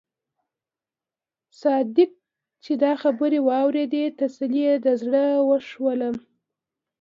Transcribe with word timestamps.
قاصد 1.59 1.97
چې 2.63 2.71
دا 2.83 2.91
خبرې 3.01 3.39
واورېدلې 3.47 4.05
تسلي 4.19 4.61
یې 4.65 4.73
د 4.85 4.87
زړه 5.01 5.23
وشوله. 5.49 6.09